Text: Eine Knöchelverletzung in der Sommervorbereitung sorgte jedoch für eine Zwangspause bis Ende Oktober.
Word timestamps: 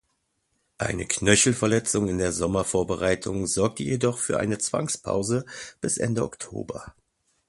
Eine 0.79 1.05
Knöchelverletzung 1.05 2.07
in 2.07 2.17
der 2.17 2.31
Sommervorbereitung 2.31 3.45
sorgte 3.45 3.83
jedoch 3.83 4.17
für 4.17 4.39
eine 4.39 4.57
Zwangspause 4.57 5.45
bis 5.79 5.99
Ende 5.99 6.23
Oktober. 6.23 6.95